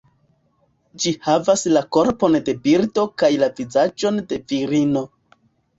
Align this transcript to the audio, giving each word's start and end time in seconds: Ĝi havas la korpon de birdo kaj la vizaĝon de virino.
Ĝi 1.03 1.13
havas 1.25 1.65
la 1.75 1.85
korpon 1.97 2.39
de 2.49 2.57
birdo 2.65 3.07
kaj 3.23 3.33
la 3.45 3.53
vizaĝon 3.61 4.23
de 4.33 4.45
virino. 4.55 5.11